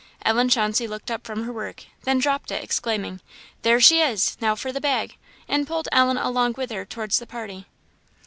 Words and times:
Ellen 0.25 0.49
Chauncey 0.49 0.87
looked 0.87 1.11
up 1.11 1.27
from 1.27 1.43
her 1.43 1.53
work, 1.53 1.83
then 2.05 2.17
dropped 2.17 2.49
it, 2.49 2.63
exclaiming, 2.63 3.19
"There 3.61 3.79
she 3.79 4.01
is! 4.01 4.35
now 4.41 4.55
for 4.55 4.71
the 4.71 4.81
bag!" 4.81 5.15
and 5.47 5.67
pulled 5.67 5.87
Ellen 5.91 6.17
along 6.17 6.55
with 6.57 6.71
her 6.71 6.85
towards 6.85 7.19
the 7.19 7.27
party. 7.27 7.67